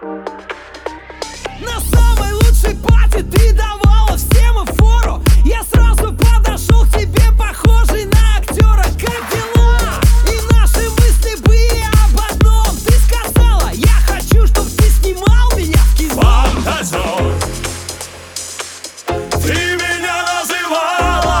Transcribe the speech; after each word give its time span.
На 0.00 1.80
самой 1.90 2.32
лучшей 2.34 2.76
пати 2.76 3.20
ты 3.24 3.52
давала 3.52 4.16
всем 4.16 4.64
фору. 4.76 5.20
Я 5.44 5.62
сразу 5.72 6.12
подошел 6.12 6.84
к 6.84 6.90
тебе, 6.90 7.32
похожий 7.36 8.04
на 8.04 8.36
актера. 8.38 8.84
Как 8.84 9.28
дела? 9.32 10.00
И 10.26 10.40
наши 10.54 10.88
мысли 10.90 11.34
были 11.42 11.82
об 12.04 12.16
одном. 12.30 12.76
Ты 12.86 12.92
сказала, 12.92 13.70
я 13.72 13.96
хочу, 14.06 14.46
чтобы 14.46 14.70
ты 14.70 14.88
снимал 14.88 15.50
меня 15.56 15.78
Фантазер 16.14 17.34
Ты 19.42 19.76
меня 19.76 20.24
называла 20.40 21.40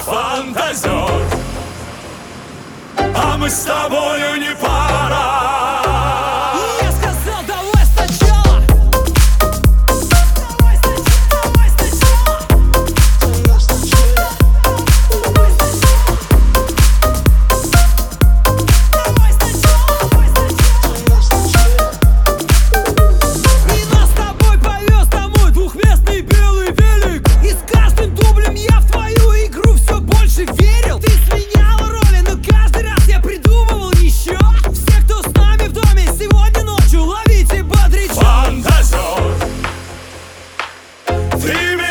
Фантазер 0.00 1.10
А 3.14 3.36
мы 3.38 3.48
с 3.48 3.60
тобою 3.60 4.40
не 4.40 4.45
Ты 41.36 41.85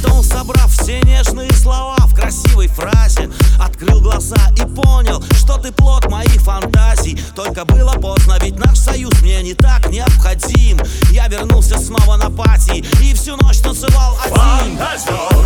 Потом, 0.00 0.22
собрав 0.22 0.70
все 0.70 1.00
нежные 1.00 1.52
слова 1.52 1.96
в 2.06 2.14
красивой 2.14 2.68
фразе 2.68 3.30
Открыл 3.60 4.00
глаза 4.00 4.36
и 4.56 4.60
понял, 4.60 5.22
что 5.32 5.56
ты 5.58 5.72
плод 5.72 6.08
моих 6.08 6.40
фантазий. 6.40 7.20
Только 7.34 7.64
было 7.64 7.92
поздно, 7.92 8.36
ведь 8.40 8.58
наш 8.58 8.78
союз 8.78 9.12
мне 9.22 9.42
не 9.42 9.54
так 9.54 9.88
необходим. 9.90 10.78
Я 11.10 11.26
вернулся 11.26 11.78
снова 11.78 12.16
на 12.16 12.30
пати 12.30 12.84
и 13.02 13.14
всю 13.14 13.36
ночь 13.36 13.58
танцевал 13.58 14.16
один. 14.24 14.78
Фантазер 14.78 15.37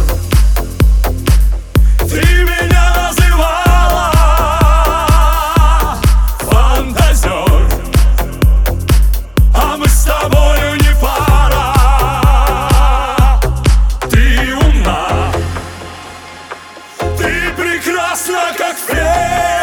прекрасна, 17.83 18.55
как 18.57 18.77
все. 18.77 19.62